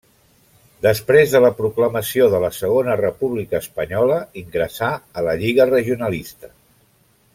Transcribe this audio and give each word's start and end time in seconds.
Després 0.85 1.33
de 1.35 1.41
la 1.43 1.51
proclamació 1.59 2.29
de 2.35 2.39
la 2.45 2.49
Segona 2.59 2.95
República 3.01 3.59
Espanyola 3.65 4.17
ingressà 4.43 4.91
a 5.21 5.25
la 5.29 5.37
Lliga 5.43 5.69
Regionalista. 5.75 6.51